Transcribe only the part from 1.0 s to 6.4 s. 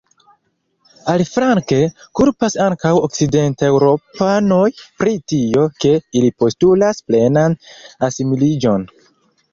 Aliflanke, kulpas ankaŭ okcidenteŭropanoj pri tio, ke ili